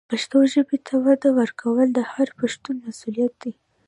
پښتو 0.09 0.37
ژبې 0.53 0.77
ته 0.87 0.93
وده 1.05 1.29
ورکول 1.39 1.87
د 1.93 1.99
هر 2.13 2.27
پښتون 2.39 2.75
مسؤلیت 2.87 3.33
دی. 3.41 3.53